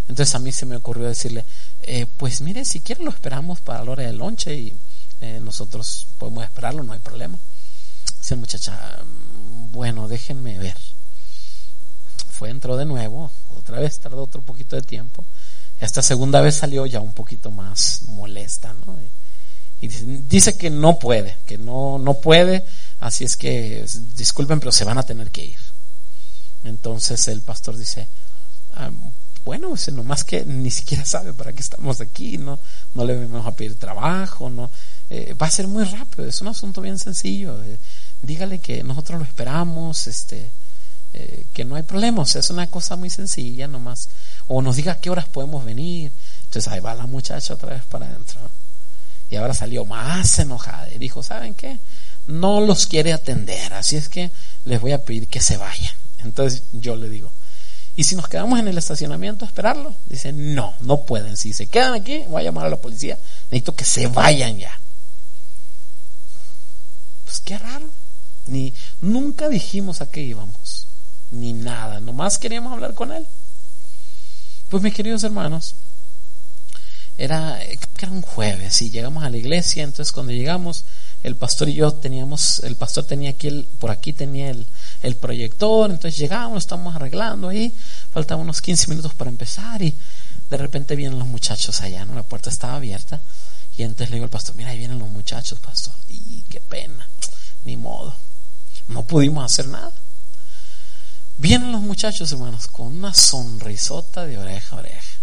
[0.09, 1.45] Entonces a mí se me ocurrió decirle,
[1.83, 4.77] eh, pues mire, si quiere lo esperamos para la hora del lonche y
[5.21, 7.39] eh, nosotros podemos esperarlo, no hay problema.
[8.21, 10.77] Dice muchacha, mm, bueno, déjenme ver.
[12.29, 15.25] Fue, entró de nuevo, otra vez tardó otro poquito de tiempo.
[15.81, 18.99] Esta segunda vez salió ya un poquito más molesta, ¿no?
[19.81, 22.65] Y, dice, que no puede, que no, no puede,
[22.99, 25.59] así es que disculpen, pero se van a tener que ir.
[26.65, 28.09] Entonces el pastor dice,
[28.75, 28.91] ah,
[29.47, 32.59] bueno, no nomás que ni siquiera sabe para qué estamos aquí, no,
[32.95, 34.73] no le vamos a pedir trabajo, no,
[35.09, 37.63] eh, va a ser muy rápido, es un asunto bien sencillo.
[37.63, 37.79] Eh,
[38.23, 40.51] dígale que nosotros lo esperamos, este,
[41.13, 44.09] eh, que no hay problemas, es una cosa muy sencilla nomás.
[44.49, 46.11] O nos diga a qué horas podemos venir.
[46.47, 48.41] Entonces ahí va la muchacha otra vez para adentro.
[49.31, 51.79] Y ahora salió más enojada y dijo, ¿saben qué?
[52.27, 54.33] No los quiere atender, así es que
[54.65, 55.95] les voy a pedir que se vayan.
[56.19, 57.31] Entonces yo le digo,
[57.97, 59.97] ¿y si nos quedamos en el estacionamiento a esperarlo?
[60.07, 61.37] Dice, no, no pueden.
[61.37, 63.19] Si se quedan aquí, voy a llamar a la policía.
[63.51, 64.79] Necesito que se vayan ya.
[67.25, 67.91] Pues qué raro.
[68.47, 70.87] Ni, nunca dijimos a qué íbamos.
[71.31, 72.01] Ni nada.
[72.01, 73.27] Nomás queríamos hablar con él.
[74.69, 75.77] Pues mis queridos hermanos,
[77.19, 79.85] era, era un jueves y llegamos a la iglesia.
[79.85, 80.85] Entonces cuando llegamos,
[81.23, 84.67] el pastor y yo teníamos, el pastor tenía aquí, el, por aquí tenía el,
[85.03, 87.75] el proyector, entonces llegamos, estamos arreglando ahí,
[88.11, 89.95] faltaban unos 15 minutos para empezar y
[90.51, 92.15] de repente vienen los muchachos allá, ¿no?
[92.15, 93.21] La puerta estaba abierta
[93.77, 97.09] y entonces le digo al pastor, mira, ahí vienen los muchachos, pastor, y qué pena,
[97.65, 98.15] ni modo,
[98.89, 99.93] no pudimos hacer nada.
[101.39, 105.17] Vienen los muchachos, hermanos, con una sonrisota de oreja a oreja.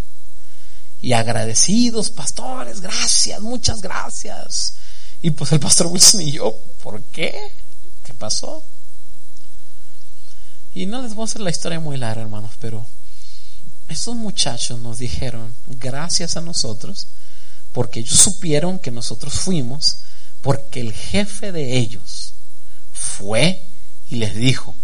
[1.01, 4.75] Y agradecidos, pastores, gracias, muchas gracias.
[5.23, 7.51] Y pues el pastor Wilson y yo, ¿por qué?
[8.03, 8.63] ¿Qué pasó?
[10.73, 12.85] Y no les voy a hacer la historia muy larga, hermanos, pero
[13.89, 17.07] estos muchachos nos dijeron, gracias a nosotros,
[17.71, 19.99] porque ellos supieron que nosotros fuimos,
[20.41, 22.33] porque el jefe de ellos
[22.91, 23.67] fue
[24.09, 24.75] y les dijo,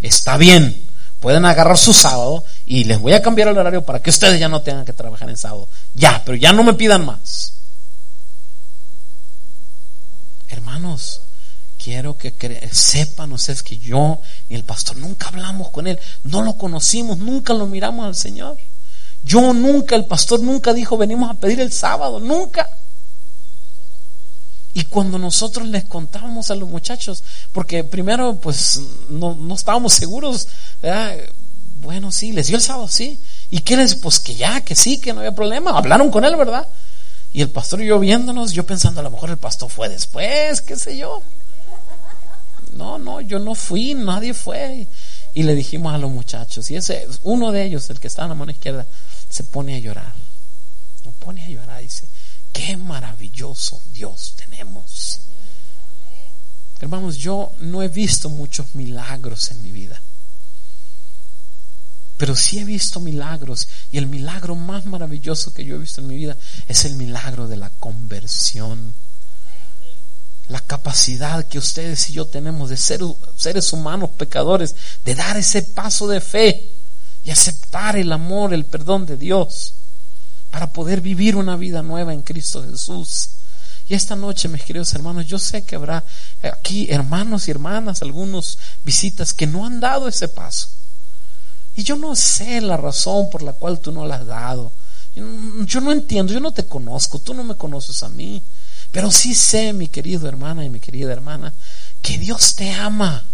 [0.00, 0.88] está bien,
[1.20, 4.48] pueden agarrar su sábado y les voy a cambiar el horario para que ustedes ya
[4.48, 5.68] no tengan que trabajar en sábado.
[5.94, 7.54] Ya, pero ya no me pidan más.
[10.48, 11.22] Hermanos,
[11.82, 12.34] quiero que
[12.72, 17.54] sepan ustedes que yo y el pastor nunca hablamos con él, no lo conocimos, nunca
[17.54, 18.58] lo miramos al Señor.
[19.22, 22.68] Yo nunca, el pastor nunca dijo venimos a pedir el sábado, nunca.
[24.74, 30.46] Y cuando nosotros les contábamos a los muchachos, porque primero pues no, estábamos seguros,
[31.80, 33.20] bueno, sí, les dio el sábado, sí.
[33.50, 33.94] ¿Y qué les?
[33.94, 35.70] Pues que ya, que sí, que no había problema.
[35.76, 36.68] Hablaron con él, ¿verdad?
[37.32, 40.60] Y el pastor y yo viéndonos, yo pensando, a lo mejor el pastor fue después,
[40.60, 41.22] qué sé yo.
[42.78, 44.86] No, no, yo no fui, nadie fue.
[45.34, 48.30] Y le dijimos a los muchachos, y ese, uno de ellos, el que estaba en
[48.30, 48.86] la mano izquierda,
[49.28, 50.14] se pone a llorar.
[51.02, 52.08] Se pone a llorar, dice,
[52.52, 55.20] qué maravilloso Dios tenemos.
[56.80, 60.00] Hermanos, yo no he visto muchos milagros en mi vida.
[62.16, 66.06] Pero sí he visto milagros y el milagro más maravilloso que yo he visto en
[66.06, 66.36] mi vida
[66.68, 68.94] es el milagro de la conversión.
[70.48, 73.00] La capacidad que ustedes y yo tenemos de ser
[73.36, 76.72] seres humanos pecadores, de dar ese paso de fe
[77.24, 79.74] y aceptar el amor, el perdón de Dios
[80.50, 83.30] para poder vivir una vida nueva en Cristo Jesús.
[83.88, 86.04] Y esta noche, mis queridos hermanos, yo sé que habrá
[86.42, 90.68] aquí hermanos y hermanas, algunos visitas que no han dado ese paso.
[91.74, 94.72] Y yo no sé la razón por la cual tú no la has dado.
[95.14, 98.42] Yo no entiendo, yo no te conozco, tú no me conoces a mí.
[98.90, 101.52] Pero sí sé, mi querido hermana y mi querida hermana,
[102.00, 103.24] que Dios te ama,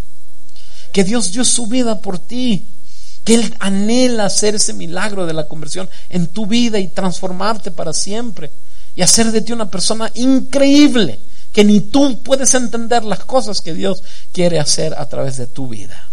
[0.91, 2.67] que Dios dio su vida por ti,
[3.23, 7.93] que Él anhela hacer ese milagro de la conversión en tu vida y transformarte para
[7.93, 8.51] siempre
[8.95, 11.19] y hacer de ti una persona increíble,
[11.51, 15.67] que ni tú puedes entender las cosas que Dios quiere hacer a través de tu
[15.67, 16.09] vida.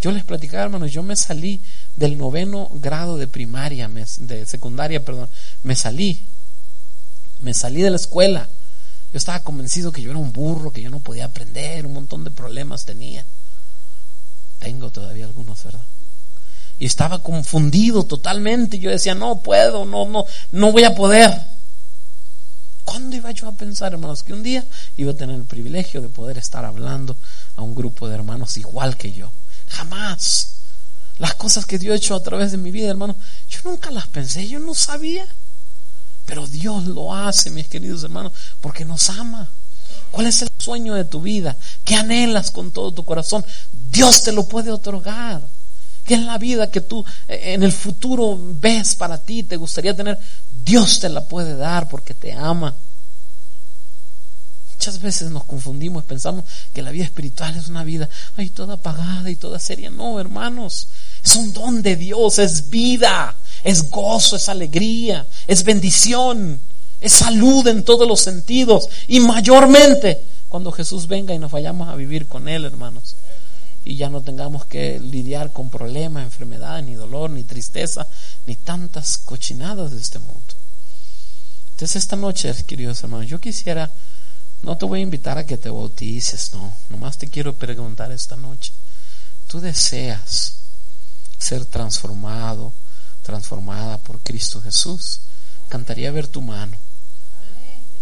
[0.00, 1.62] Yo les platicaba, hermanos, yo me salí
[1.96, 5.30] del noveno grado de primaria, de secundaria, perdón,
[5.62, 6.26] me salí,
[7.44, 8.48] me salí de la escuela.
[9.12, 12.24] Yo estaba convencido que yo era un burro, que yo no podía aprender, un montón
[12.24, 13.24] de problemas tenía.
[14.58, 15.84] Tengo todavía algunos, ¿verdad?
[16.78, 18.78] Y estaba confundido totalmente.
[18.78, 21.30] Yo decía, no puedo, no, no, no voy a poder.
[22.82, 24.66] ¿Cuándo iba yo a pensar, hermanos, que un día
[24.96, 27.16] iba a tener el privilegio de poder estar hablando
[27.56, 29.30] a un grupo de hermanos igual que yo?
[29.68, 30.54] Jamás.
[31.18, 33.16] Las cosas que Dios ha hecho a través de mi vida, hermano,
[33.48, 35.26] yo nunca las pensé, yo no sabía.
[36.26, 39.50] Pero Dios lo hace, mis queridos hermanos, porque nos ama.
[40.10, 41.56] ¿Cuál es el sueño de tu vida?
[41.84, 43.44] ¿Qué anhelas con todo tu corazón?
[43.90, 45.42] Dios te lo puede otorgar.
[46.04, 49.96] ¿Qué es la vida que tú eh, en el futuro ves para ti, te gustaría
[49.96, 50.18] tener?
[50.64, 52.74] Dios te la puede dar porque te ama.
[54.70, 59.30] Muchas veces nos confundimos, pensamos que la vida espiritual es una vida, ay, toda apagada
[59.30, 59.90] y toda seria.
[59.90, 60.88] No, hermanos,
[61.22, 66.60] es un don de Dios, es vida es gozo, es alegría, es bendición,
[67.00, 71.96] es salud en todos los sentidos y mayormente cuando Jesús venga y nos vayamos a
[71.96, 73.16] vivir con Él, hermanos.
[73.86, 78.06] Y ya no tengamos que lidiar con problemas, enfermedades, ni dolor, ni tristeza,
[78.46, 80.54] ni tantas cochinadas de este mundo.
[81.72, 83.90] Entonces esta noche, queridos hermanos, yo quisiera,
[84.62, 88.36] no te voy a invitar a que te bautices, no, nomás te quiero preguntar esta
[88.36, 88.72] noche,
[89.48, 90.54] ¿tú deseas
[91.38, 92.72] ser transformado?
[93.24, 95.20] Transformada por Cristo Jesús.
[95.66, 96.76] Encantaría ver tu mano.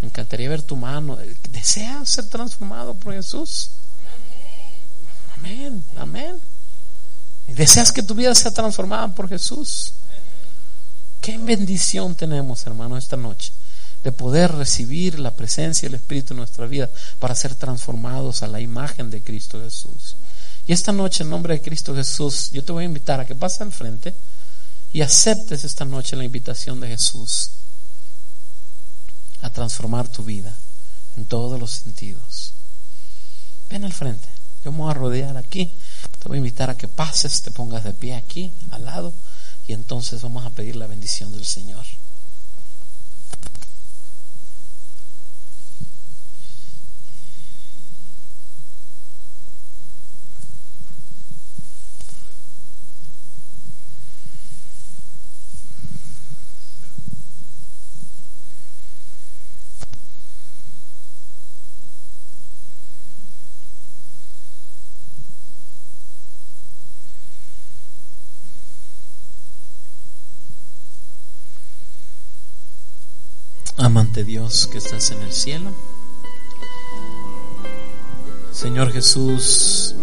[0.03, 1.17] Me encantaría ver tu mano.
[1.49, 3.71] ¿Deseas ser transformado por Jesús?
[5.39, 6.41] Amén, amén.
[7.47, 9.95] ¿Deseas que tu vida sea transformada por Jesús?
[11.21, 13.53] Qué bendición tenemos, hermano, esta noche
[14.03, 18.61] de poder recibir la presencia del Espíritu en nuestra vida para ser transformados a la
[18.61, 20.17] imagen de Cristo Jesús.
[20.67, 23.37] Y esta noche, en nombre de Cristo Jesús, yo te voy a invitar a que
[23.37, 24.15] pases al frente
[24.93, 27.51] y aceptes esta noche la invitación de Jesús
[29.41, 30.57] a transformar tu vida
[31.17, 32.53] en todos los sentidos.
[33.71, 34.29] Ven al frente,
[34.65, 35.73] yo me voy a rodear aquí,
[36.19, 39.13] te voy a invitar a que pases, te pongas de pie aquí, al lado,
[39.67, 41.85] y entonces vamos a pedir la bendición del Señor.
[74.21, 75.71] Dios que estás en el cielo.
[78.53, 79.95] Señor Jesús,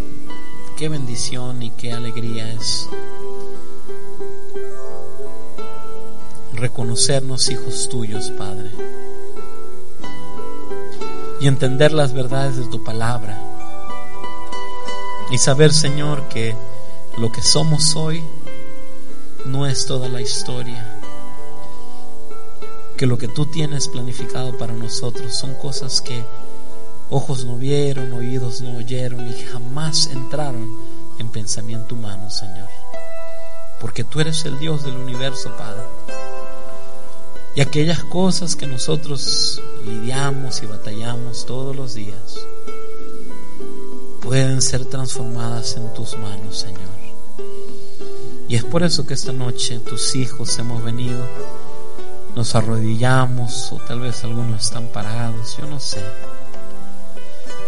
[0.78, 2.90] qué bendición y qué alegría es
[6.54, 8.72] reconocernos hijos tuyos, Padre,
[11.40, 13.42] y entender las verdades de tu palabra,
[15.32, 16.56] y saber, Señor, que
[17.18, 18.24] lo que somos hoy
[19.46, 20.89] no es toda la historia
[23.00, 26.22] que lo que tú tienes planificado para nosotros son cosas que
[27.10, 30.78] ojos no vieron, oídos no oyeron y jamás entraron
[31.18, 32.68] en pensamiento humano, Señor.
[33.80, 35.84] Porque tú eres el Dios del universo, Padre.
[37.56, 42.38] Y aquellas cosas que nosotros lidiamos y batallamos todos los días
[44.20, 46.90] pueden ser transformadas en tus manos, Señor.
[48.50, 51.26] Y es por eso que esta noche tus hijos hemos venido
[52.36, 56.04] nos arrodillamos o tal vez algunos están parados, yo no sé.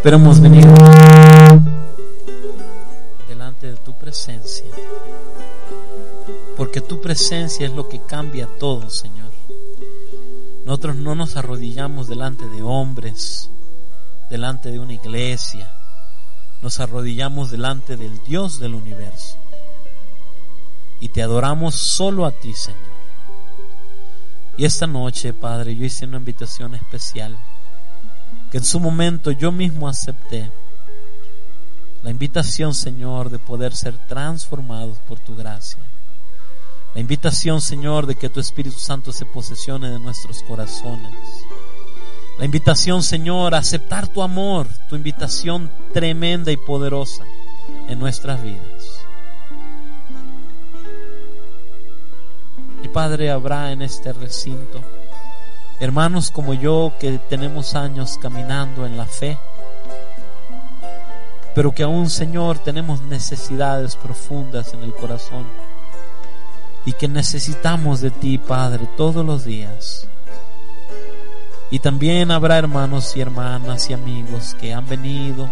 [0.04, 0.74] Pero hemos venido
[3.28, 4.66] delante de tu presencia,
[6.58, 9.32] porque tu presencia es lo que cambia todo, Señor.
[10.66, 13.50] Nosotros no nos arrodillamos delante de hombres,
[14.30, 15.72] delante de una iglesia,
[16.62, 19.38] nos arrodillamos delante del Dios del universo
[21.00, 22.91] y te adoramos solo a ti, Señor.
[24.62, 27.36] Y esta noche, Padre, yo hice una invitación especial
[28.52, 30.52] que en su momento yo mismo acepté.
[32.04, 35.84] La invitación, Señor, de poder ser transformados por tu gracia.
[36.94, 41.12] La invitación, Señor, de que tu Espíritu Santo se posesione de nuestros corazones.
[42.38, 47.24] La invitación, Señor, a aceptar tu amor, tu invitación tremenda y poderosa
[47.88, 48.81] en nuestras vidas.
[52.84, 54.82] Y Padre, habrá en este recinto
[55.82, 59.40] hermanos como yo que tenemos años caminando en la fe,
[61.56, 65.44] pero que aún, Señor, tenemos necesidades profundas en el corazón
[66.86, 70.08] y que necesitamos de ti, Padre, todos los días.
[71.72, 75.50] Y también habrá hermanos y hermanas y amigos que han venido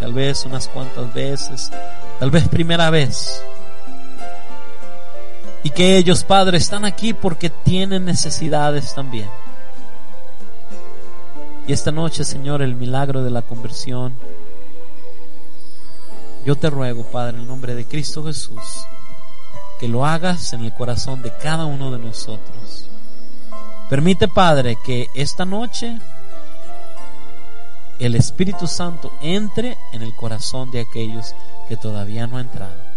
[0.00, 1.70] tal vez unas cuantas veces,
[2.18, 3.40] tal vez primera vez.
[5.68, 9.28] Y que ellos, Padre, están aquí porque tienen necesidades también.
[11.66, 14.14] Y esta noche, Señor, el milagro de la conversión,
[16.46, 18.86] yo te ruego, Padre, en el nombre de Cristo Jesús,
[19.78, 22.88] que lo hagas en el corazón de cada uno de nosotros.
[23.90, 25.98] Permite, Padre, que esta noche
[27.98, 31.34] el Espíritu Santo entre en el corazón de aquellos
[31.68, 32.87] que todavía no han entrado.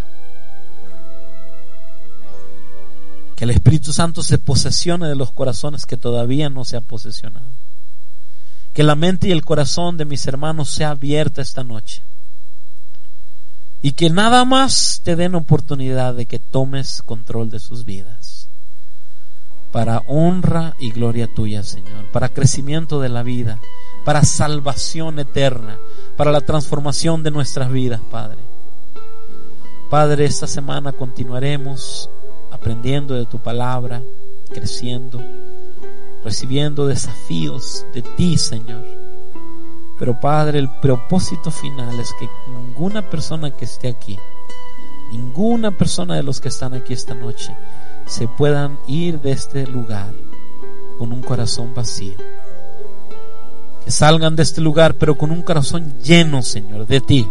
[3.41, 7.55] Que el Espíritu Santo se posesione de los corazones que todavía no se han posesionado.
[8.71, 12.03] Que la mente y el corazón de mis hermanos sea abierta esta noche.
[13.81, 18.47] Y que nada más te den oportunidad de que tomes control de sus vidas.
[19.71, 22.11] Para honra y gloria tuya, Señor.
[22.11, 23.59] Para crecimiento de la vida
[24.05, 25.79] para salvación eterna,
[26.15, 28.37] para la transformación de nuestras vidas, Padre.
[29.89, 32.07] Padre, esta semana continuaremos
[32.61, 34.03] aprendiendo de tu palabra,
[34.53, 35.19] creciendo,
[36.23, 38.85] recibiendo desafíos de ti, Señor.
[39.97, 44.19] Pero Padre, el propósito final es que ninguna persona que esté aquí,
[45.11, 47.57] ninguna persona de los que están aquí esta noche,
[48.05, 50.13] se puedan ir de este lugar
[50.99, 52.17] con un corazón vacío
[53.83, 57.27] que salgan de este lugar, pero con un corazón lleno, Señor, de ti.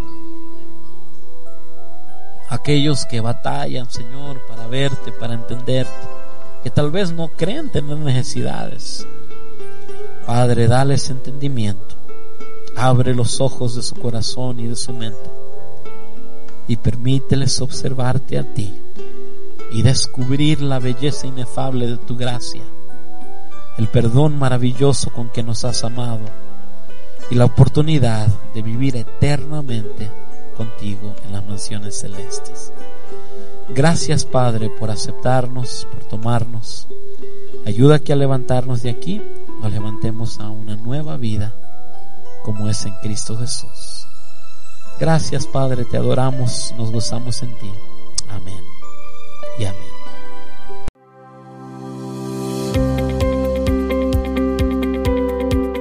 [2.50, 5.90] Aquellos que batallan, Señor, para verte, para entenderte,
[6.62, 9.06] que tal vez no creen tener necesidades.
[10.26, 11.94] Padre, dales entendimiento.
[12.76, 15.30] Abre los ojos de su corazón y de su mente.
[16.68, 18.82] Y permíteles observarte a ti
[19.72, 22.62] y descubrir la belleza inefable de tu gracia
[23.80, 26.20] el perdón maravilloso con que nos has amado
[27.30, 30.10] y la oportunidad de vivir eternamente
[30.60, 32.70] contigo en las mansiones celestes.
[33.70, 36.86] Gracias Padre por aceptarnos, por tomarnos.
[37.64, 39.22] Ayuda que al levantarnos de aquí
[39.62, 41.54] nos levantemos a una nueva vida
[42.44, 44.06] como es en Cristo Jesús.
[44.98, 47.72] Gracias Padre, te adoramos, nos gozamos en ti.
[48.28, 48.62] Amén
[49.58, 49.80] y amén.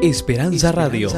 [0.01, 1.09] Esperanza Radio.